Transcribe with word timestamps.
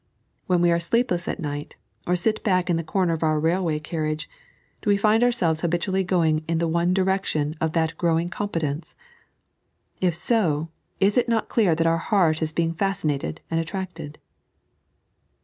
When 0.47 0.61
we 0.63 0.71
are 0.71 0.79
sleepless 0.79 1.27
at 1.27 1.39
night, 1.39 1.75
or 2.07 2.15
sit 2.15 2.43
back 2.43 2.71
in 2.71 2.75
the 2.75 2.83
comer 2.83 3.13
of 3.13 3.21
our 3.21 3.39
railway 3.39 3.77
carriage, 3.77 4.27
do 4.81 4.89
we 4.89 4.97
find 4.97 5.23
ourselves 5.23 5.61
habitually 5.61 6.03
going 6.03 6.43
in 6.47 6.57
the 6.57 6.67
one 6.67 6.91
direction 6.91 7.55
of 7.61 7.73
that 7.73 7.99
growing 7.99 8.27
competence? 8.29 8.95
If 10.01 10.17
bo, 10.27 10.69
is 10.99 11.17
it 11.19 11.29
not 11.29 11.49
clear 11.49 11.75
that 11.75 11.85
our 11.85 11.99
heart 11.99 12.41
is 12.41 12.51
being 12.51 12.73
fascinated 12.73 13.41
and 13.51 13.59
attracted 13.59 14.17